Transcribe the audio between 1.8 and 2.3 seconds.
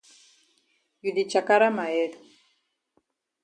head.